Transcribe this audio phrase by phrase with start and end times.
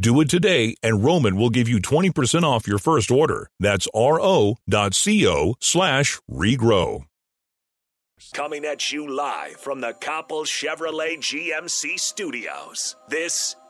[0.00, 3.50] Do it today, and Roman will give you 20% off your first order.
[3.58, 7.04] That's ro.co slash regrow.
[8.32, 12.94] Coming at you live from the Copple Chevrolet GMC studios.
[13.08, 13.56] This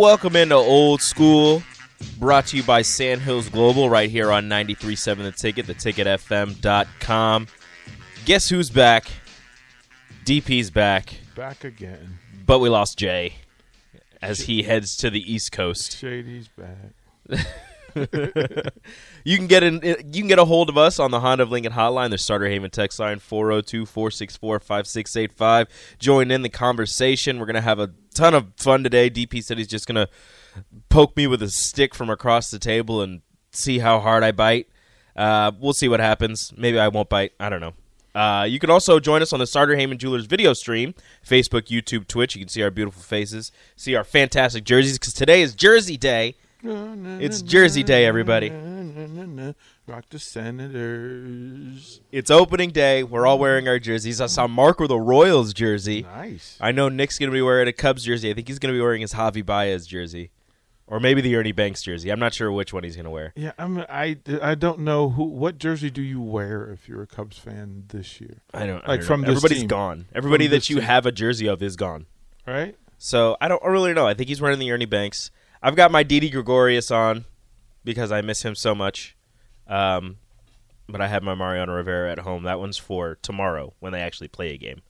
[0.00, 1.62] Welcome into Old School,
[2.18, 7.46] brought to you by Sandhills Global right here on 93.7 The Ticket, the theticketfm.com.
[8.24, 9.10] Guess who's back?
[10.24, 12.18] DP's back, Back again.
[12.46, 13.34] but we lost Jay
[14.22, 15.98] as he heads to the East Coast.
[15.98, 16.94] Shady's back.
[19.24, 21.42] You can get in, uh, you can get a hold of us on the Honda
[21.42, 25.66] of Lincoln hotline, the Sartor Hamann text line 402-464-5685.
[25.98, 27.38] Join in the conversation.
[27.38, 29.08] We're going to have a ton of fun today.
[29.08, 30.08] DP said he's just to
[30.90, 34.68] poke me with a stick from across the table and see how hard I bite.
[35.16, 36.52] Uh, we'll see what happens.
[36.56, 37.32] Maybe I won't bite.
[37.40, 37.72] I don't know.
[38.14, 40.94] Uh, you can also join us on the Sartor Hamann Jewelers video stream,
[41.24, 42.34] Facebook, YouTube, Twitch.
[42.34, 46.34] You can see our beautiful faces, see our fantastic jerseys, because today is Jersey Day.
[47.20, 48.50] It's Jersey Day, everybody.
[49.90, 52.00] Rock the Senators.
[52.12, 53.02] It's opening day.
[53.02, 54.20] We're all wearing our jerseys.
[54.20, 56.02] I saw Mark with a Royals jersey.
[56.02, 56.56] Nice.
[56.60, 58.30] I know Nick's going to be wearing a Cubs jersey.
[58.30, 60.30] I think he's going to be wearing his Javi Baez jersey.
[60.86, 62.10] Or maybe the Ernie Banks jersey.
[62.10, 63.32] I'm not sure which one he's going to wear.
[63.36, 63.78] Yeah, I'm.
[63.88, 65.22] I, I don't know who.
[65.24, 68.42] What jersey do you wear if you're a Cubs fan this year?
[68.54, 68.82] I don't.
[68.84, 69.28] I Like don't from know.
[69.28, 69.68] this everybody's team.
[69.68, 70.06] gone.
[70.14, 70.84] Everybody From that this you team.
[70.84, 72.06] have a jersey of is gone.
[72.46, 72.76] Right.
[72.98, 74.06] So I don't really know.
[74.06, 75.30] I think he's wearing the Ernie Banks.
[75.62, 77.24] I've got my Didi Gregorius on
[77.84, 79.16] because I miss him so much.
[79.70, 80.16] Um,
[80.88, 82.42] but I have my Mariano Rivera at home.
[82.42, 84.82] That one's for tomorrow when they actually play a game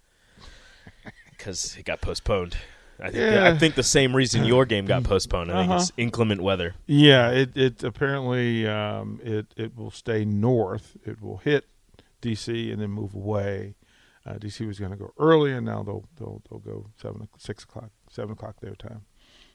[1.31, 2.57] because it got postponed.
[2.99, 3.49] I think, Yeah.
[3.49, 5.51] I think the same reason your game got postponed.
[5.53, 5.75] I Uh-huh.
[5.77, 6.75] it's inclement weather.
[6.87, 7.31] Yeah.
[7.31, 7.57] It.
[7.57, 8.67] It apparently.
[8.67, 9.21] Um.
[9.23, 9.47] It.
[9.57, 10.97] It will stay north.
[11.07, 11.67] It will hit
[12.23, 13.75] DC and then move away.
[14.27, 17.65] Uh, DC was going to go early, and now they'll they'll they'll go seven six
[17.65, 19.03] o'clock seven o'clock their time.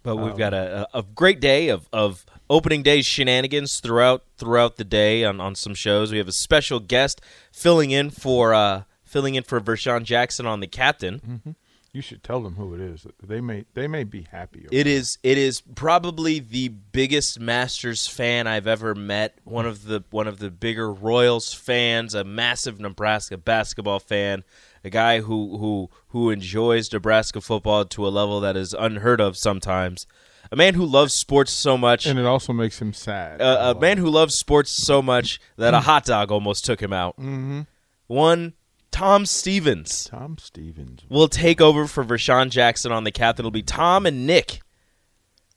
[0.05, 4.77] But we've Um, got a, a great day of, of opening day shenanigans throughout throughout
[4.77, 6.11] the day on, on some shows.
[6.11, 7.19] We have a special guest
[7.51, 11.55] filling in for uh, filling in for Vershawn Jackson on the captain.
[11.91, 13.07] You should tell them who it is.
[13.23, 14.67] They may they may be happy.
[14.69, 19.37] It is it is probably the biggest Masters fan I've ever met.
[19.45, 24.43] One of the one of the bigger Royals fans, a massive Nebraska basketball fan,
[24.85, 29.35] a guy who who who enjoys Nebraska football to a level that is unheard of
[29.35, 30.05] sometimes.
[30.51, 33.41] A man who loves sports so much, and it also makes him sad.
[33.41, 36.93] a, a man who loves sports so much that a hot dog almost took him
[36.93, 37.17] out.
[37.17, 37.61] Mm-hmm.
[38.05, 38.53] One
[38.91, 41.01] Tom Stevens Tom Stevens.
[41.09, 43.39] will take over for Vershawn Jackson on the cap.
[43.39, 44.61] It'll be Tom and Nick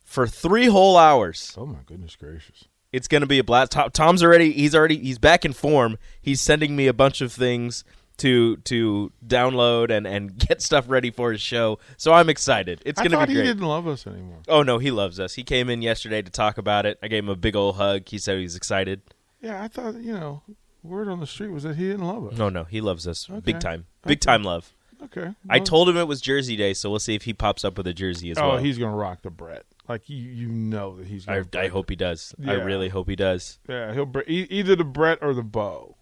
[0.06, 1.54] for three whole hours.
[1.58, 2.64] Oh my goodness gracious!
[2.90, 3.76] It's going to be a blast.
[3.92, 5.98] Tom's already he's already he's back in form.
[6.18, 7.84] He's sending me a bunch of things
[8.18, 11.78] to to download and and get stuff ready for his show.
[11.96, 12.80] So I'm excited.
[12.84, 14.38] It's going to thought be he didn't love us anymore.
[14.48, 15.34] Oh no, he loves us.
[15.34, 16.98] He came in yesterday to talk about it.
[17.02, 18.08] I gave him a big old hug.
[18.08, 19.00] He said he's excited.
[19.40, 20.42] Yeah, I thought you know,
[20.82, 22.36] word on the street was that he didn't love us.
[22.38, 23.40] No, no, he loves us Okay.
[23.40, 23.86] big time.
[24.04, 24.32] Big Okay.
[24.32, 24.72] time love.
[25.00, 25.32] Okay.
[25.48, 27.86] I told him it was Jersey Day, so we'll see if he pops up with
[27.86, 28.56] a jersey as Oh, well.
[28.56, 29.64] Oh, he's gonna rock the Brett.
[29.88, 31.28] Like you, you know that he's.
[31.28, 32.34] I, I hope he does.
[32.44, 33.60] I really hope he does.
[33.68, 35.94] Yeah, he'll either the Brett or the Bo.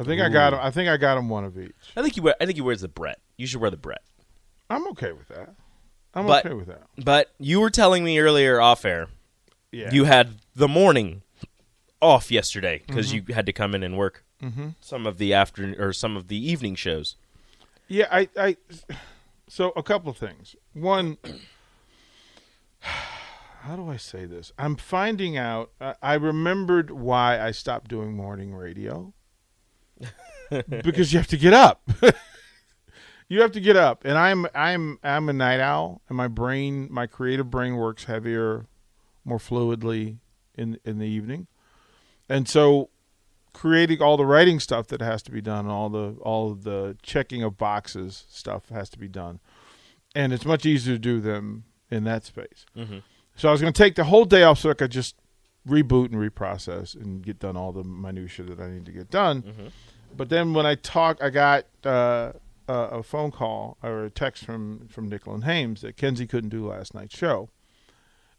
[0.00, 0.60] I think I got him.
[0.62, 1.72] I think I got him one of each.
[1.96, 3.20] I think you wear, I think he wears the Brett.
[3.36, 4.02] You should wear the Brett.
[4.70, 5.54] I'm okay with that.
[6.14, 6.84] I'm But- okay with that.
[6.96, 9.08] But you were telling me earlier off air
[9.72, 9.90] Yeah.
[9.92, 11.22] you had the morning
[12.00, 13.28] off yesterday because Mm-hmm.
[13.30, 14.24] you had to come in and work
[14.80, 17.16] some of the afternoon or some of the evening shows.
[17.88, 18.56] Yeah, I, I.
[19.48, 20.56] So a couple things.
[20.72, 21.18] One,
[22.80, 24.52] how do I say this?
[24.58, 25.70] I'm finding out.
[25.80, 29.12] I, I remembered why I stopped doing morning radio.
[30.68, 31.82] Because you have to get up.
[33.28, 36.88] you have to get up, and I'm I'm I'm a night owl, and my brain,
[36.90, 38.66] my creative brain, works heavier,
[39.24, 40.18] more fluidly
[40.56, 41.46] in in the evening,
[42.28, 42.90] and so
[43.52, 46.96] creating all the writing stuff that has to be done, all the all of the
[47.02, 49.40] checking of boxes stuff has to be done,
[50.14, 52.66] and it's much easier to do them in that space.
[52.76, 52.98] Mm-hmm.
[53.36, 55.16] So I was going to take the whole day off so I could just
[55.68, 59.44] reboot and reprocess and get done all the minutia that I need to get done.
[60.16, 62.32] But then when I talk, I got uh,
[62.68, 66.66] a, a phone call or a text from from Nicklin Hames that Kenzie couldn't do
[66.68, 67.48] last night's show.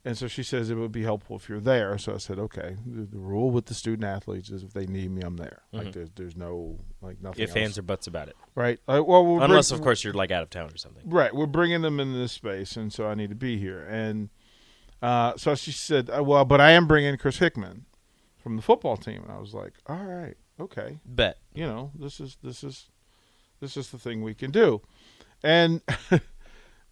[0.03, 1.95] And so she says it would be helpful if you're there.
[1.99, 2.75] So I said, okay.
[2.87, 5.61] The, the rule with the student athletes is if they need me, I'm there.
[5.71, 7.43] Like there's there's no like nothing.
[7.43, 7.57] If else.
[7.57, 8.35] hands or buts about it.
[8.55, 8.79] right.
[8.87, 11.07] Like, well, Unless, bring- of course, you're like out of town or something.
[11.07, 13.83] Right, we're bringing them into this space, and so I need to be here.
[13.83, 14.29] And
[15.01, 17.85] uh, so she said, uh, "Well, but I am bringing Chris Hickman
[18.37, 21.37] from the football team." And I was like, "All right, okay, Bet.
[21.53, 22.89] you know, this is this is
[23.59, 24.81] this is the thing we can do."
[25.43, 25.81] And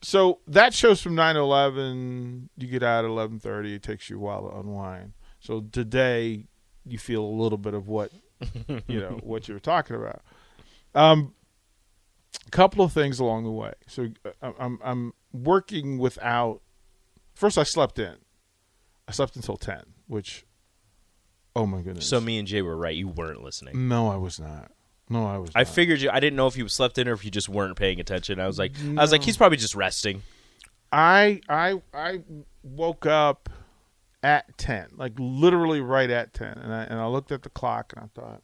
[0.02, 3.76] so that shows from 9-11 You get out at eleven thirty.
[3.76, 5.14] It takes you a while to unwind.
[5.40, 6.46] So today,
[6.86, 8.12] you feel a little bit of what
[8.88, 10.22] you know what you were talking about.
[10.96, 11.34] Um,
[12.48, 13.74] a couple of things along the way.
[13.88, 14.08] So
[14.42, 16.62] uh, I'm I'm working without.
[17.40, 18.16] First, I slept in.
[19.08, 20.46] I slept until ten, which,
[21.56, 22.06] oh my goodness.
[22.06, 22.94] So me and Jay were right.
[22.94, 23.88] You weren't listening.
[23.88, 24.72] no, I was not.
[25.08, 25.50] No, I was.
[25.56, 25.70] I not.
[25.70, 26.10] figured you.
[26.12, 28.42] I didn't know if you slept in or if you just weren't paying attention.
[28.42, 30.22] I was like, I was like, he's probably just resting.
[30.92, 32.24] I I I
[32.62, 33.48] woke up
[34.22, 37.94] at ten, like literally right at ten, and I and I looked at the clock
[37.96, 38.42] and I thought,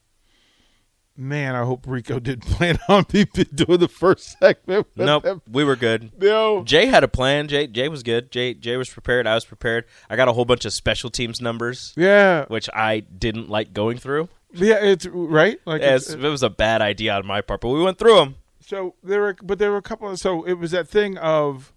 [1.18, 4.88] man, I hope Rico did plan on me doing the first segment.
[4.96, 6.12] Nope, him." we were good.
[6.22, 6.64] No.
[6.64, 7.48] Jay had a plan.
[7.48, 8.32] Jay Jay was good.
[8.32, 9.28] Jay Jay was prepared.
[9.28, 9.86] I was prepared.
[10.10, 12.46] I got a whole bunch of special teams numbers, Yeah.
[12.48, 14.30] which I didn't like going through.
[14.54, 14.76] Yeah.
[14.84, 15.60] It's right.
[15.66, 18.16] Like As it's- it was a bad idea on my part, but we went through
[18.16, 18.36] them.
[18.62, 20.20] So there were, but there were a couple of.
[20.20, 21.72] So it was that thing of,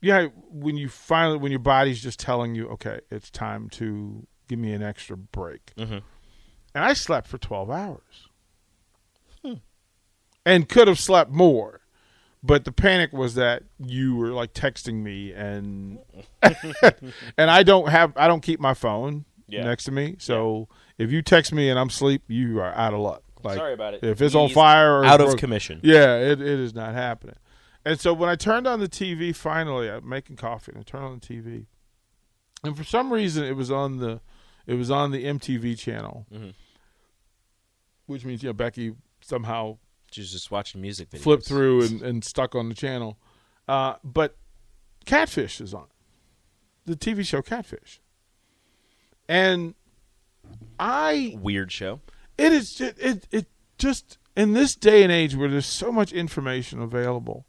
[0.00, 4.58] yeah, when you finally, when your body's just telling you, okay, it's time to give
[4.58, 6.02] me an extra break, Mhm.
[6.74, 8.28] And I slept for twelve hours,
[10.46, 11.80] and could have slept more,
[12.42, 15.98] but the panic was that you were like texting me, and
[16.42, 19.64] and I don't have, I don't keep my phone Yeah.
[19.64, 20.68] next to me, so
[20.98, 23.22] if you text me and I'm asleep, you are out of luck.
[23.42, 24.04] Like, Sorry about it.
[24.04, 25.80] If it's on fire or out of commission.
[25.82, 27.36] yeah, it, it is not happening.
[27.86, 31.02] And so when I turned on the TV, finally, I'm making coffee, and I turn
[31.02, 31.66] on the TV,
[32.62, 34.20] and for some reason, it was on the,
[34.70, 36.54] it was on the MTV channel, Mhm.
[38.06, 39.78] which means you know Becky somehow
[40.12, 41.20] She's just watching music videos.
[41.22, 43.16] flipped through and, and stuck on the channel.
[43.68, 44.36] Uh, but
[45.06, 45.86] Catfish is on,
[46.84, 48.00] the TV show Catfish,
[49.28, 49.74] and
[50.80, 52.00] I Weird show.
[52.38, 53.46] it is just, it it
[53.78, 57.46] just in this day and age where there's so much information available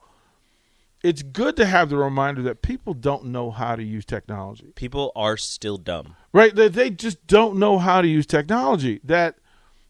[1.04, 5.12] it's good to have the reminder that people don't know how to use technology People
[5.16, 6.16] are still dumb.
[6.34, 9.36] right they, they just don't know how to use technology that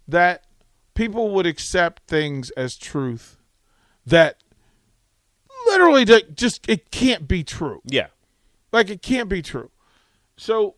[0.08, 0.46] that
[0.94, 3.38] people would accept things as truth
[4.06, 4.38] that
[5.68, 8.08] literally ju- just it can't be true Yeah.
[8.72, 9.70] like it can't be true.
[10.38, 10.76] So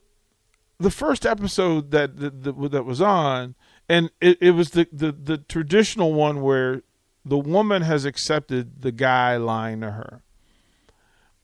[0.79, 3.55] the first episode that that, that, that was on,
[3.87, 6.81] and it, it was the, the the traditional one where
[7.23, 10.22] the woman has accepted the guy lying to her,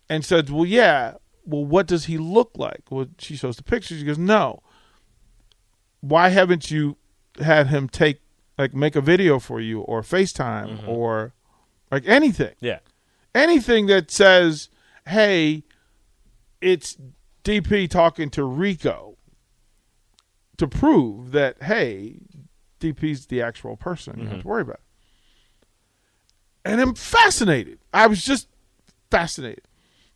[0.10, 1.16] and said, "Well, yeah.
[1.46, 3.96] Well, what does he look like?" Well, she shows the picture.
[3.96, 4.62] She goes, "No.
[6.02, 6.98] Why haven't you
[7.40, 8.22] had him take
[8.58, 10.90] like make a video for you or FaceTime mm-hmm.
[10.90, 11.34] or
[11.92, 12.80] like anything?" Yeah.
[13.36, 14.70] anything that says,
[15.08, 15.64] "Hey,
[16.62, 16.98] it's
[17.44, 19.18] DP talking to Rico,"
[20.58, 22.18] to prove that hey,
[22.80, 24.18] DP's the actual person.
[24.18, 24.50] You don't have to mm-hmm.
[24.50, 24.76] worry about.
[24.76, 24.82] It.
[26.66, 27.80] And I'm fascinated.
[27.94, 28.48] I was just
[29.10, 29.64] fascinated.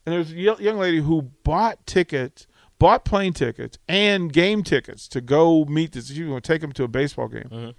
[0.05, 2.47] And there was a young lady who bought tickets,
[2.79, 6.07] bought plane tickets and game tickets to go meet this.
[6.07, 7.69] She was going to take him to a baseball game mm-hmm.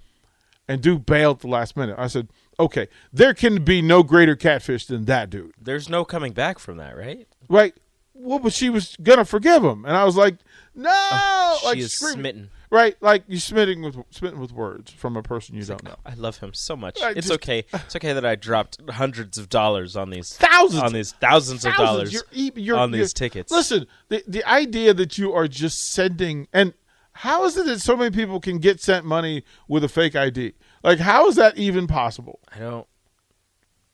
[0.67, 1.95] and dude bailed at the last minute.
[1.97, 2.29] I said,
[2.59, 6.77] okay, there can be no greater catfish than that dude, There's no coming back from
[6.77, 7.27] that, right?
[7.47, 7.75] right?
[8.15, 10.37] well, but she was gonna forgive him, and I was like,
[10.73, 12.19] no, oh, like she is screaming.
[12.19, 12.49] smitten.
[12.75, 12.95] Right?
[13.01, 15.95] Like you smitten with smitten with words from a person you don't know.
[16.05, 17.01] I love him so much.
[17.01, 17.65] I it's just- okay.
[17.73, 21.73] It's okay that I dropped hundreds of dollars on these Thousands, on these thousands, of
[21.75, 23.51] dollars You're, you're, on you're- these tickets.
[23.51, 26.73] Listen, the the idea that you are just sending and
[27.19, 30.53] how is it that so many people can get sent money with a fake ID?
[30.83, 32.39] Like, how is that even possible?
[32.53, 32.87] I don't.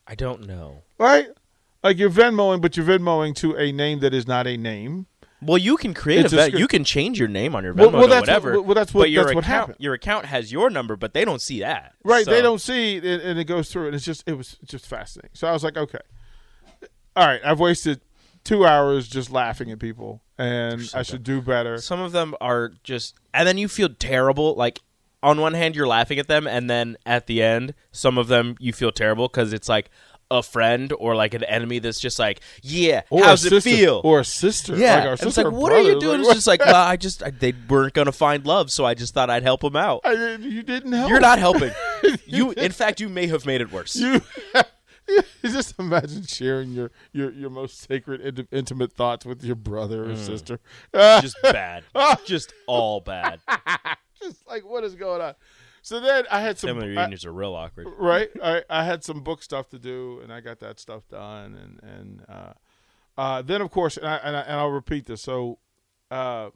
[0.08, 0.82] I don't know.
[0.98, 1.28] Right?
[1.84, 5.06] Like you're Venmoing, but you're Venmoing to a name that is not a name.
[5.44, 6.54] Well, you can create It's a vet.
[6.54, 8.62] You can change your name on your Well- Venmo well, to that's what- whatever.
[8.62, 9.78] well, that's what- but your that's what account, happened.
[9.80, 11.94] Your account has your number, but they don't see that.
[12.04, 12.26] Right?
[12.26, 14.86] They don't see it, and, and it goes through, and it's just it was just
[14.86, 15.32] fascinating.
[15.34, 16.00] So I was like, okay,
[17.16, 18.02] all right, I've wasted
[18.44, 21.78] two hours just laughing at people, and I should do better.
[21.80, 24.56] Some of them are just, and then you feel terrible.
[24.56, 24.80] Like
[25.24, 28.56] on one hand, you're laughing at them, and then at the end, some of them
[28.60, 29.90] you feel terrible because it's like
[30.32, 34.02] a friend or like an enemy that's just like, yeah, Or how's it sister, feel?
[34.04, 34.76] Or a sister.
[34.76, 36.22] yeah, like our and it's like, what are you doing?
[36.22, 38.94] Like, It's just like, well, I just I, they weren't gonna find love, so I
[38.94, 40.02] just thought I'd help them out.
[40.04, 41.10] I you didn't help.
[41.10, 41.72] You're not helping.
[42.26, 44.02] you, in fact, you may have made it worse.
[45.08, 50.10] You, just imagine sharing your your, your most sacred, inti- intimate thoughts with your brother
[50.10, 50.60] or sister.
[50.94, 51.22] Mm.
[51.22, 51.84] just bad,
[52.26, 53.42] just all bad.
[54.22, 55.34] just like what is going on?
[55.82, 57.88] So then I had some Family I- reunions are real awkward.
[57.98, 58.30] right.
[58.44, 61.80] I, I had some book stuff to do, and I got that stuff done, and
[61.84, 62.54] and uh,
[63.18, 65.24] uh, then of course, and, I, and, I, and I'll repeat this.
[65.24, 65.58] So,
[66.12, 66.52] uh,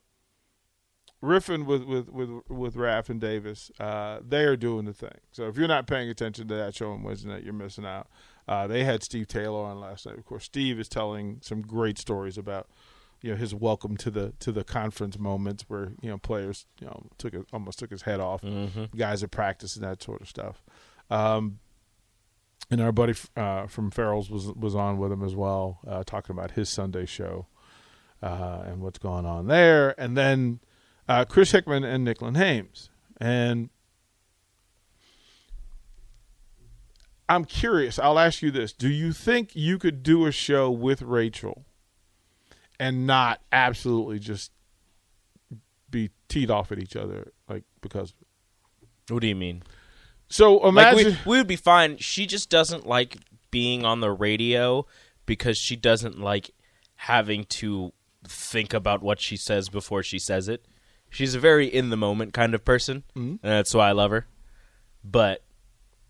[1.24, 5.18] riffing with with with with Raph and Davis, uh, they are doing the thing.
[5.32, 8.08] So if you're not paying attention to that show on Wednesday night, you're missing out.
[8.48, 10.18] Uh, they had Steve Taylor on last night.
[10.18, 12.68] Of course, Steve is telling some great stories about
[13.22, 16.88] you know his welcome to the to the conference moments where you know players you
[16.88, 18.42] know took it, almost took his head off,
[18.96, 20.64] guys at practice and that sort of stuff.
[21.10, 21.60] Um,
[22.72, 26.36] and our buddy uh, from Farrell's was was on with him as well, uh, talking
[26.36, 27.48] about his Sunday show
[28.22, 30.00] uh, and what's going on there.
[30.00, 30.60] And then
[31.08, 32.90] uh, Chris Hickman and Nicklin Hames.
[33.18, 33.70] And
[37.30, 37.98] I'm curious.
[38.00, 41.66] I'll ask you this: Do you think you could do a show with Rachel
[42.80, 44.52] and not absolutely just
[45.90, 48.14] be teed off at each other, like because?
[49.10, 49.64] What do you mean?
[50.30, 51.18] So Like imagine.
[51.26, 51.98] we, we would be fine.
[51.98, 53.18] She just doesn't like
[53.52, 54.86] being on the radio
[55.26, 56.52] because she doesn't like
[56.96, 57.94] having to
[58.28, 60.66] think about what she says before she says it.
[61.10, 63.30] She's a very in the moment kind of person, mm-hmm.
[63.30, 64.28] and that's why I love her.
[65.04, 65.44] But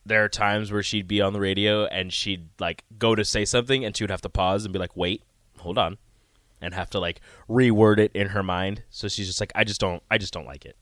[0.05, 3.43] there are times where she'd be on the radio and she'd like go to say
[3.43, 5.23] something and she would have to pause and be like, "Wait,
[5.59, 5.97] hold on."
[6.61, 8.83] And have to like reword it in her mind.
[8.89, 10.77] So she's just like, I just don't I just don't like it.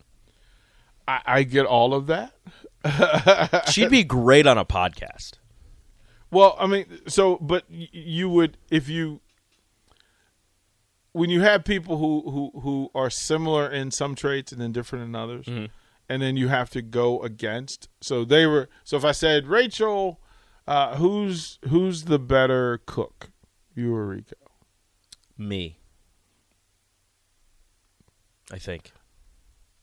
[1.07, 2.33] I, I get all of that.
[3.69, 5.33] She'd be great on a podcast.
[6.31, 9.19] Well, I mean, so but you would if you
[11.11, 15.05] when you have people who who who are similar in some traits and then different
[15.05, 15.45] in others,
[16.09, 17.87] and then you have to go against.
[18.01, 18.69] So they were.
[18.83, 20.19] So if I said Rachel,
[20.67, 23.29] uh, who's who's the better cook,
[23.75, 24.35] you or Rico?
[25.37, 25.79] Me.
[28.51, 28.91] I think.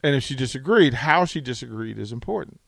[0.02, 2.60] And if she disagreed, how she disagreed is important.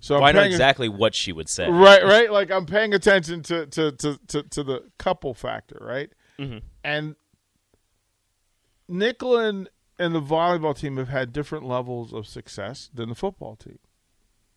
[0.00, 1.68] So Well, I know exactly what she would say.
[1.68, 2.30] Right, right.
[2.30, 6.10] Like I'm paying attention to to to to, to the couple factor, right?
[6.38, 6.58] Mm-hmm.
[6.82, 7.14] And
[8.90, 13.78] Nicklin and the volleyball team have had different levels of success than the football team.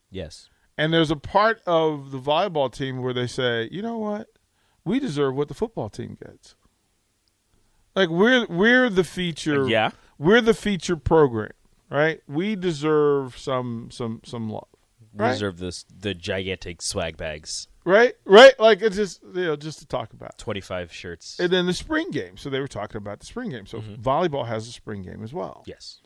[0.10, 0.50] Yes.
[0.78, 4.28] And there's a part of the volleyball team where they say, you know what,
[4.84, 6.56] we deserve what the football team gets.
[7.96, 9.68] Like we're we're the feature.
[9.68, 9.92] Yeah.
[10.18, 11.52] we're the feature program,
[11.90, 12.22] right?
[12.28, 14.68] We deserve some some some love.
[15.14, 15.30] Right.
[15.32, 17.68] Reserve this the gigantic swag bags.
[17.86, 18.60] Right, right.
[18.60, 20.38] Like it's just you know just to talk about.
[20.38, 21.40] Twenty five shirts.
[21.40, 22.36] And then the spring game.
[22.36, 23.66] So they were talking about the spring game.
[23.66, 25.64] So volleyball has a spring game as well.
[25.66, 26.02] yes.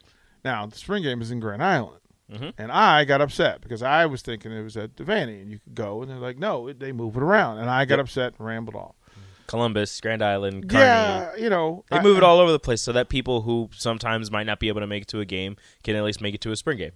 [0.45, 1.99] Now the spring game is in Grand Island,
[2.31, 2.53] Mhm.
[2.57, 5.75] and I got upset because I was thinking it was at Devaney, and you could
[5.75, 8.05] go, and they're like, no, it, they move it around, and I got Yep.
[8.05, 8.95] upset and rambled off.
[9.49, 10.83] Columbus, Grand Island, Kearney.
[10.83, 13.69] Yeah, you know, They I- move it all over the place so that people who
[13.73, 16.35] sometimes might not be able to make it to a game can at least make
[16.35, 16.91] it to a spring game.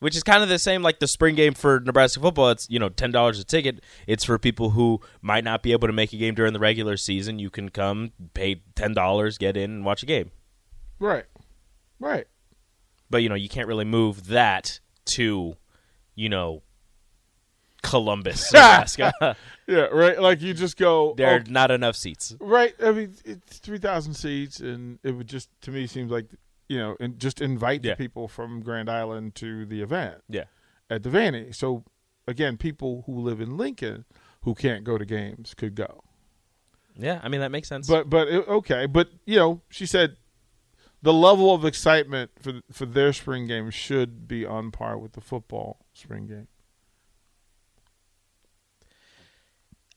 [0.00, 2.50] Which is kind of the same like the spring game for Nebraska football.
[2.50, 3.82] It's you know ten dollars a ticket.
[4.08, 6.96] It's for people who might not be able to make a game during the regular
[6.98, 7.38] season.
[7.38, 10.32] You can come, pay ten dollars, get in, and watch a game.
[10.98, 11.24] right,
[12.00, 12.26] right.
[13.08, 15.56] But you know you can't really move that to,
[16.16, 16.62] you know,
[17.86, 19.36] Columbus, Nebraska.
[19.68, 20.22] Yeah, right.
[20.22, 21.14] Like you just go.
[21.16, 22.36] there are not enough seats.
[22.40, 22.72] Right.
[22.80, 26.26] I mean, it's three thousand seats, and it would just to me seems like
[26.68, 27.94] you know, and just invite Yeah.
[27.94, 30.22] the people from Grand Island to the event.
[30.28, 30.44] Yeah.
[30.88, 31.52] at Devaney.
[31.52, 31.82] So
[32.28, 34.04] again, people who live in Lincoln
[34.42, 36.04] who can't go to games could go.
[36.96, 37.88] Yeah, I mean that makes sense.
[37.88, 40.16] But but it, okay, but you know, she said
[41.02, 45.20] the level of excitement for for their spring game should be on par with the
[45.20, 46.46] football spring game.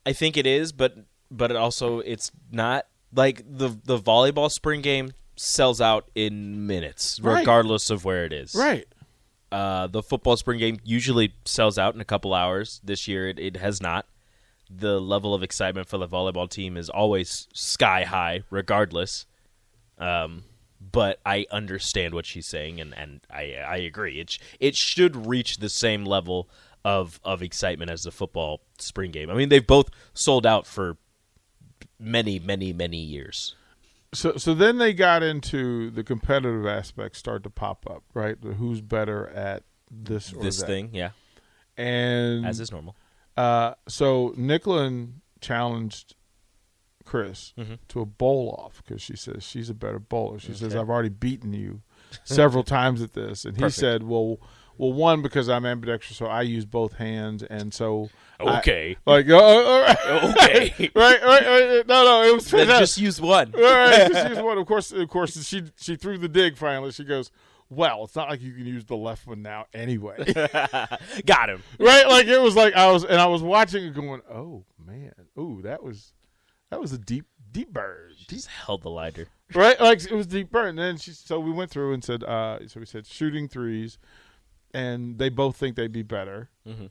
[0.10, 0.96] I think it is, but
[1.30, 7.20] but it also it's not like the the volleyball spring game sells out in minutes,
[7.22, 7.39] Right.
[7.39, 8.56] regardless of where it is.
[8.56, 8.86] Right.
[9.51, 12.82] Uh, the football spring game usually sells out in a couple hours.
[12.84, 14.06] This year, it, it has not.
[14.70, 19.25] The level of excitement for the volleyball team is always sky high, regardless.
[19.98, 20.44] Um,
[20.80, 24.20] but I understand what she's saying, and, and I I agree.
[24.20, 26.48] It sh- it should reach the same level
[26.86, 29.29] of of excitement as the football spring game.
[29.29, 30.98] I mean, they've both sold out for
[32.00, 33.55] many, many, many years.
[34.13, 38.38] So so then they got into the competitive aspects start to pop up, right?
[38.41, 40.65] Who's better at this or This that.
[40.67, 41.12] thing, yeah,
[41.77, 42.95] And as is normal.
[43.38, 46.15] uh so Nicklin challenged
[47.05, 47.75] Chris Mm-hmm.
[47.89, 50.39] to a bowl off because she says she's a better bowler.
[50.39, 51.81] She says I've already beaten you
[52.24, 53.79] several times at this, and he Perfect.
[53.79, 54.39] said, "Well,
[54.79, 58.09] well, one because I'm ambidextrous, so I use both hands, and so
[58.39, 58.98] I- Okay.
[59.05, 60.24] like oh, oh, all right.
[60.24, 60.89] Okay.
[60.95, 63.53] right, right, right, no, no, it was Then just use one.
[63.55, 64.57] All right, just use one.
[64.57, 66.57] Of course, of course, she she threw the dig.
[66.57, 67.29] Finally, she goes,
[67.69, 70.17] "Well, it's not like you can use the left one now, anyway."
[71.25, 71.62] Got him.
[71.79, 72.07] right?
[72.07, 75.59] Like it was like I was, and I was watching it, going, "Oh man, ooh,
[75.63, 76.13] that was
[76.69, 79.27] that was a deep, deep burn, deep, Just held the lighter.
[79.53, 79.79] right?
[79.81, 82.59] Like it was deep burn." And then she, so we went through and said, uh,
[82.67, 83.98] so we said shooting threes,
[84.74, 86.50] and they both think they'd be better.
[86.68, 86.86] Mm-hmm.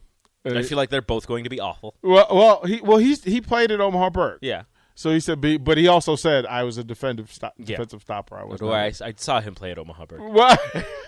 [0.45, 1.95] Uh, I feel like they're both going to be awful.
[2.01, 4.63] well, well, he well he's he played at Omaha Burke, Yeah.
[4.95, 7.65] so he said, be, but he also said I was a defensive stop, Yeah.
[7.65, 8.37] defensive stopper.
[8.37, 9.07] I was I.
[9.07, 10.21] I saw him play at Omaha Burke.
[10.21, 10.59] What?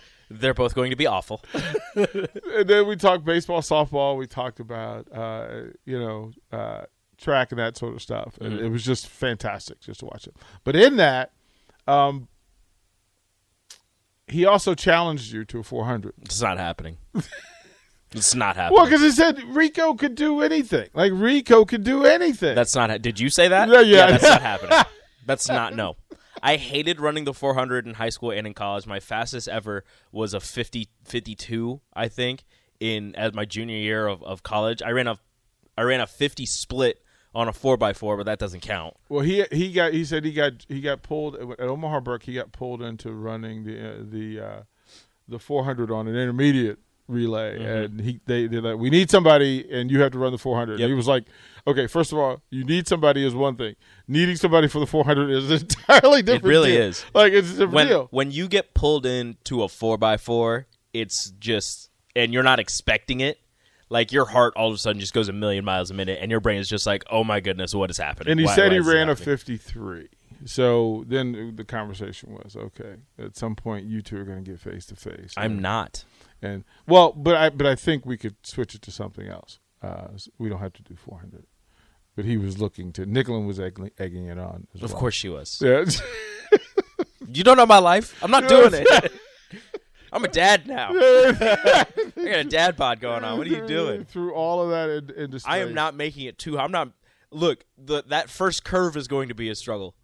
[0.33, 1.41] They're both going to be awful.
[1.95, 4.17] and then we talked baseball, softball.
[4.17, 6.83] We talked about uh, you know uh,
[7.17, 8.37] track and that sort of stuff.
[8.39, 8.65] And Mm-hmm.
[8.65, 10.35] it was just fantastic just to watch it.
[10.63, 11.31] But in that,
[11.87, 12.27] um,
[14.31, 16.13] he also challenged you to a 400.
[16.21, 16.97] It's not happening.
[18.11, 18.77] it's not happening.
[18.77, 20.89] Well, because he said Rico could do anything.
[20.93, 22.55] Like Rico could do anything.
[22.55, 22.89] That's not.
[22.89, 23.67] Ha- Did you say that?
[23.67, 24.11] Yeah, yeah.
[24.11, 24.79] that's not happening.
[25.27, 25.75] That's not.
[25.75, 25.97] No.
[26.41, 28.87] I hated running the 400 in high school and in college.
[28.87, 32.43] My fastest ever was a 50, 52, I think,
[32.79, 34.81] in as my junior year of, of college.
[34.81, 35.19] I ran a,
[35.77, 38.95] I ran a 50 split on a four by four, but that doesn't count.
[39.09, 42.23] Well, he he got he said he got he got pulled at Omaha Burke.
[42.23, 44.61] He got pulled into running the uh, the uh,
[45.27, 49.89] the 400 on an intermediate relay, and he they they're like, we need somebody, and
[49.91, 50.79] you have to run the 400.
[50.79, 50.87] Yep.
[50.87, 51.25] He was like,
[51.67, 53.75] okay, first of all, you need somebody is one thing.
[54.07, 56.45] Needing somebody for the 400 is entirely different.
[56.45, 56.81] It really deal.
[56.81, 57.05] is.
[57.13, 58.07] Like it's a different when deal.
[58.11, 63.21] when you get pulled into a four by four, it's just and you're not expecting
[63.21, 63.39] it.
[63.91, 66.31] Like your heart all of a sudden just goes a million miles a minute, and
[66.31, 68.69] your brain is just like, "Oh my goodness, what is happening?" And he Why- said
[68.71, 70.07] why he ran a 53.
[70.45, 72.95] So then the conversation was okay.
[73.19, 75.33] At some point, you two are going to get face to face.
[75.37, 76.05] I'm not.
[76.41, 79.59] And well, but I but I think we could switch it to something else.
[79.83, 80.07] Uh,
[80.39, 81.45] we don't have to do 400.
[82.15, 83.05] But he was looking to.
[83.05, 84.67] Nicklin was egging, egging it on.
[84.73, 84.99] As Of well.
[85.01, 85.61] course she was.
[85.61, 85.85] Yeah.
[87.27, 88.21] You don't know my life.
[88.23, 89.11] I'm not doing it.
[90.11, 90.89] I'm a dad now.
[90.95, 93.37] I got a dad bod going on.
[93.37, 94.03] What are you doing?
[94.05, 96.59] Through all of that in, into I am not making it too.
[96.59, 96.89] I'm not.
[97.31, 99.95] Look, the that first curve is going to be a struggle.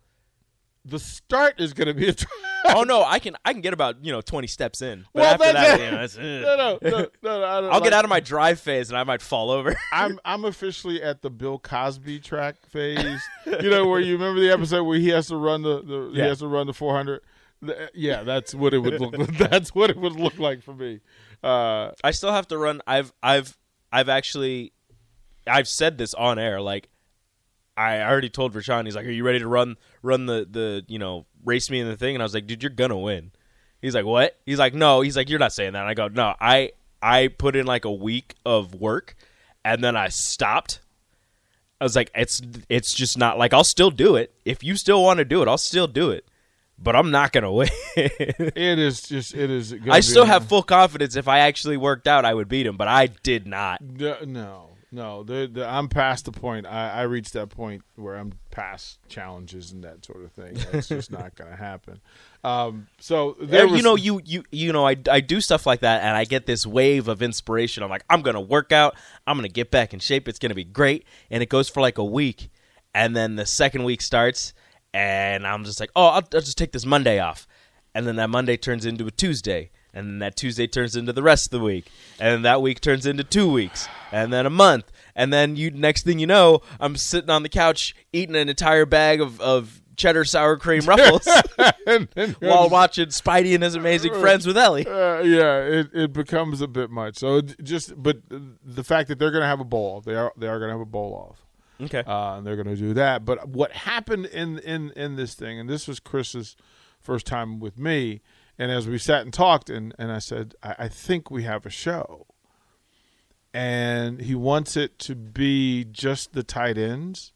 [0.85, 2.13] The start is going to be a.
[2.13, 2.25] Tr-
[2.69, 5.33] Oh no, I can I can get about you know 20 steps in, but Well,
[5.35, 5.85] after that's that, it.
[5.85, 6.41] you know, it's, eh.
[6.41, 7.69] no, no, no, no, no.
[7.71, 9.73] I'll get out of my drive phase and I might fall over.
[9.93, 13.21] I'm I'm officially at the Bill Cosby track phase.
[13.45, 16.19] you know where you remember the episode where he has to run the, the he
[16.19, 17.21] has to run the 400.
[17.61, 19.15] The- yeah, that's what it would look.
[19.37, 21.01] that's what it would look like for me.
[21.43, 22.81] Uh, I still have to run.
[22.87, 23.57] I've I've
[23.91, 24.73] I've actually
[25.47, 26.61] I've said this on air.
[26.61, 26.89] Like
[27.75, 28.85] I already told Rashawn.
[28.85, 31.87] He's like, "Are you ready to run run the the you know race me in
[31.87, 33.31] the thing?" And I was like, "Dude, you're gonna win."
[33.81, 36.07] He's like, "What?" He's like, "No." He's like, "You're not saying that." And I go,
[36.07, 39.15] "No, I I put in like a week of work,
[39.63, 40.79] and then I stopped."
[41.79, 44.33] I was like, "It's it's just not like I'll still do it.
[44.45, 46.25] If you still want to do it, I'll still do it."
[46.79, 47.69] But I'm not gonna win.
[47.95, 49.73] it is just it is.
[49.89, 52.87] I still have full confidence if I actually worked out, I would beat him, but
[52.87, 53.81] I did not.
[53.81, 55.23] No, no, no.
[55.23, 56.67] The, the, I'm past the point.
[56.67, 60.55] I, I reached that point where I'm past challenges and that sort of thing.
[60.73, 61.99] It's just not going to happen.
[62.43, 65.81] Um, so there you was, know, you you you know, I, I do stuff like
[65.81, 67.83] that, and I get this wave of inspiration.
[67.83, 68.95] I'm like, I'm gonna work out.
[69.25, 70.27] I'm gonna get back in shape.
[70.27, 72.49] It's gonna be great, and it goes for like a week,
[72.93, 74.53] and then the second week starts,
[74.97, 77.47] and I'm just like, oh, I'll, I'll just take this Monday off,
[77.93, 81.21] and then that Monday turns into a Tuesday, And then that Tuesday turns into the
[81.21, 81.85] rest of the week.
[82.19, 83.87] And that week turns into two weeks.
[84.11, 84.91] And then a month.
[85.15, 88.85] And then you next thing you know, I'm sitting on the couch eating an entire
[88.85, 91.27] bag of, of cheddar sour cream ruffles
[91.87, 94.85] and then you're while watching Spidey and his amazing friends with Ellie.
[94.85, 97.17] Uh, yeah, it, it becomes a bit much.
[97.17, 100.47] So just, but the fact that they're going to have a bowl, they are they
[100.47, 101.46] are going to have a bowl off,
[101.81, 102.03] Okay.
[102.05, 103.25] uh, and they're going to do that.
[103.25, 106.55] But what happened in in in this thing, and this was Chris's
[106.99, 108.21] first time with me,
[108.57, 111.65] and as we sat and talked, and and I said, I, I think we have
[111.65, 112.27] a show,
[113.53, 117.33] and he wants it to be just the tight ends,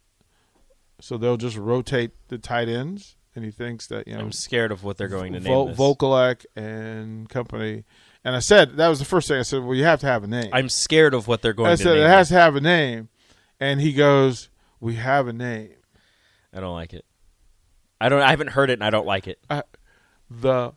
[0.99, 4.71] so they'll just rotate the tight ends, and he thinks that you know I'm scared
[4.71, 5.77] of what they're going to Vo- name this.
[5.77, 7.83] Vokolek and company.
[8.23, 9.63] And I said that was the first thing I said.
[9.63, 10.51] Well, you have to have a name.
[10.53, 11.71] I'm scared of what they're going to.
[11.71, 13.09] I said name it has to have a name,
[13.61, 14.49] and he goes,
[14.81, 15.75] "We have a name.
[16.53, 17.05] I don't like it.
[18.01, 18.21] I don't.
[18.21, 19.39] I haven't heard it, and I don't like it.
[19.49, 19.61] Uh,
[20.29, 20.73] the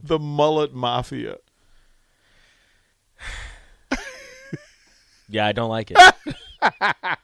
[0.00, 1.38] the mullet mafia."
[5.28, 5.98] Yeah, I don't like it.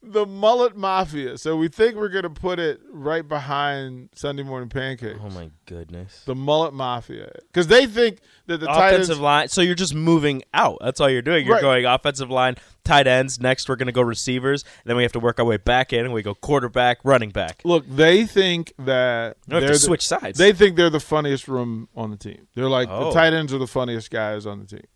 [0.00, 1.36] The mullet mafia.
[1.38, 5.18] So we think we're gonna put it right behind Sunday morning pancakes.
[5.22, 6.22] oh my goodness.
[6.24, 9.48] The mullet mafia, because they think that the tight ends offensive line.
[9.48, 10.78] So you're just moving out.
[10.80, 11.44] That's all you're doing.
[11.44, 11.62] You're Right.
[11.62, 13.40] going offensive line, tight ends.
[13.40, 14.62] Next, we're going to go receivers.
[14.62, 17.30] And then we have to work our way back in, and we go quarterback, running
[17.30, 17.60] back.
[17.64, 20.38] Look, they think that We have they're to the- switch sides.
[20.38, 22.46] They think they're the funniest room on the team.
[22.54, 23.06] They're like Oh.
[23.06, 24.86] the tight ends are the funniest guys on the team.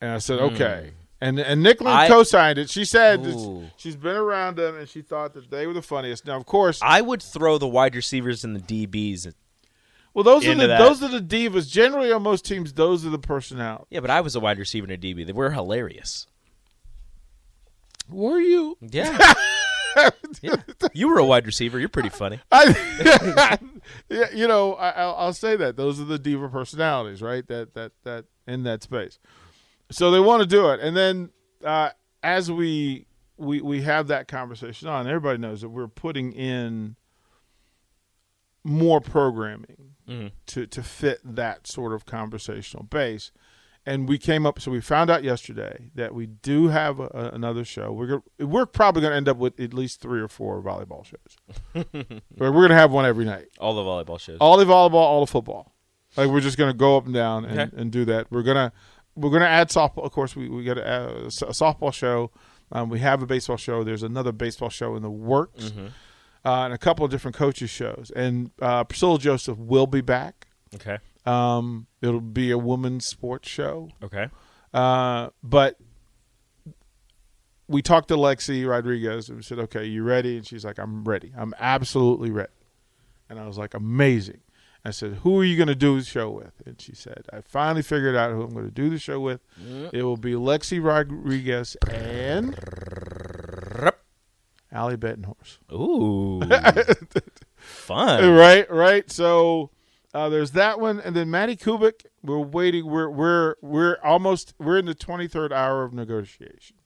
[0.00, 0.46] And I said, hmm.
[0.54, 0.92] okay.
[1.20, 2.68] And and Nicklin co-signed it.
[2.68, 3.24] She said
[3.76, 6.26] she's been around them and she thought that they were the funniest.
[6.26, 9.32] Now, of course, I would throw the wide receivers and the DBs.
[10.12, 10.78] well, those are the that.
[10.78, 11.70] those are the divas.
[11.70, 13.86] Generally, on most teams, those are the personnel.
[13.90, 15.24] Yeah, but I was a wide receiver and a DB.
[15.24, 16.26] They were hilarious.
[18.08, 18.76] Were you?
[18.80, 19.32] Yeah.
[20.42, 20.56] yeah.
[20.92, 21.78] You were a wide receiver.
[21.78, 22.40] You're pretty funny.
[22.52, 23.58] I,
[24.08, 27.46] yeah, you know, I, I'll, I'll say that those are the diva personalities, right?
[27.48, 29.18] That that that in that space.
[29.94, 31.30] So they want to do it, and then
[31.64, 31.90] uh,
[32.22, 36.96] as we we we have that conversation on, everybody knows that we're putting in
[38.64, 39.90] more programming
[40.46, 43.32] to to fit that sort of conversational base.
[43.86, 47.30] And we came up, so we found out yesterday that we do have a, a-
[47.34, 47.92] another show.
[47.92, 51.04] We're gonna, we're probably going to end up with at least three or four volleyball
[51.04, 51.84] shows.
[52.34, 53.48] we're going to have one every night.
[53.60, 54.38] All the volleyball shows.
[54.40, 55.74] All the volleyball, all the football.
[56.16, 57.76] Like we're just going to go up and down and, Okay.
[57.76, 58.28] and do that.
[58.32, 58.72] We're gonna
[59.16, 60.04] we're gonna add softball.
[60.04, 62.30] Of course, we we got a, add a s- a softball show.
[62.72, 63.84] Um, we have a baseball show.
[63.84, 65.86] There's another baseball show in the works, Mm-hmm.
[66.44, 68.10] uh, and a couple of different coaches shows.
[68.16, 70.48] And uh, Priscilla Joseph will be back.
[70.74, 70.98] Okay.
[71.26, 73.90] Um, it'll be a women's sports show.
[74.02, 74.28] Okay.
[74.72, 75.78] Uh, but
[77.68, 81.04] we talked to Lexi Rodriguez and we said, "Okay, you ready?" And she's like, "I'm
[81.04, 81.32] ready.
[81.36, 82.52] I'm absolutely ready."
[83.30, 84.40] And I was like, "Amazing."
[84.84, 87.40] I said, "Who are you going to do the show with?" And she said, "I
[87.40, 89.40] finally figured out who I'm going to do the show with.
[89.92, 92.54] It will be Lexi Rodriguez and
[94.70, 96.40] Ally Batenhorst." Ooh.
[97.56, 98.30] Fun.
[98.34, 99.10] Right, right.
[99.10, 99.70] So
[100.12, 102.04] uh, there's that one, and then Madi Kubik.
[102.22, 102.86] We're waiting.
[102.86, 106.76] We're we're we're almost we're in the 23rd hour of negotiation.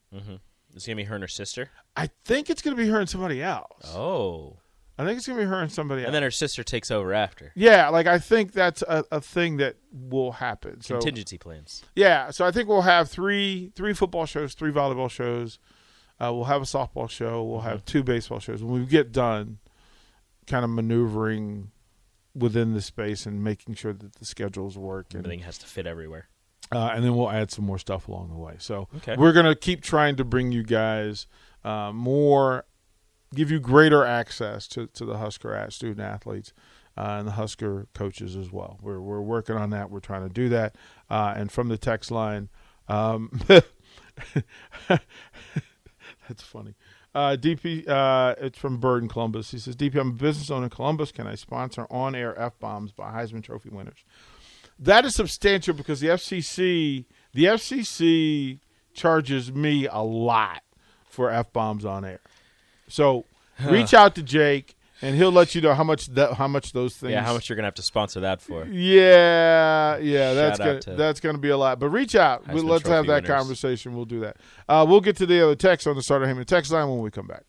[0.75, 1.69] Is he gonna be her and her sister?
[1.97, 3.93] I think it's going to be her and somebody else.
[3.93, 4.57] Oh.
[4.99, 6.07] I think it's going to be her and somebody else.
[6.07, 7.51] And then her sister takes over after.
[7.55, 10.81] yeah, like I think that's a, a thing that will happen.
[10.81, 11.83] So Contingency plans.
[11.95, 15.57] yeah, so I think we'll have three three football shows, three volleyball shows.
[16.21, 17.41] Uh, we'll have a softball show.
[17.43, 18.61] We'll have two baseball shows.
[18.61, 19.59] When we get done,
[20.47, 21.71] kind of maneuvering
[22.35, 25.87] within the space and making sure that the schedules work and Everything has to fit
[25.87, 26.27] everywhere.
[26.73, 28.55] uh, and then we'll add some more stuff along the way.
[28.59, 29.15] So Okay.
[29.17, 31.25] we're gonna keep trying to bring you guys
[31.63, 32.65] uh, more,
[33.33, 36.53] give you greater access to, to the Husker at student athletes
[36.97, 38.79] uh, and the Husker coaches as well.
[38.81, 39.89] We're we're working on that.
[39.91, 40.75] We're trying to do that.
[41.09, 42.49] Uh, and from the text line,
[42.87, 43.63] um, that's
[46.39, 46.75] funny.
[47.15, 49.51] Uh, DP, uh, it's from Bird in Columbus.
[49.51, 51.11] He says, "DP, I'm a business owner in Columbus.
[51.11, 54.03] Can I sponsor on-air f bombs by Heisman Trophy winners?"
[54.79, 58.59] that is substantial because the FCC the FCC
[58.93, 60.63] charges me a lot
[61.05, 62.21] for f bombs on air.
[62.89, 63.25] So
[63.65, 66.95] reach out to Jake and he'll let you know how much that how much those
[66.95, 67.13] things.
[67.13, 68.65] Yeah, how much you're gonna have to sponsor that for?
[68.65, 71.79] Yeah, yeah, that's gonna to that's gonna be a lot.
[71.79, 72.47] But reach out.
[72.47, 73.37] We'll, let's have that winners.
[73.37, 73.95] conversation.
[73.95, 74.37] We'll do that.
[74.67, 77.11] Uh, we'll get to the other text on the Sartor Hamann text line when we
[77.11, 77.43] come back.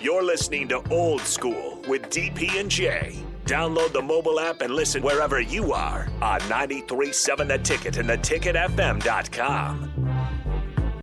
[0.00, 3.18] You're listening to Old School with DP and J.
[3.46, 9.90] Download the mobile app and listen wherever you are on 937 The Ticket and theticketfm.com.